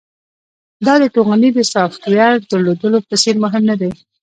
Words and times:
دا 0.85 0.93
د 1.03 1.05
توغندي 1.15 1.49
د 1.55 1.59
سافټویر 1.73 2.33
درلودلو 2.49 2.99
په 3.07 3.13
څیر 3.21 3.35
مهم 3.43 3.63
ندی 3.71 3.91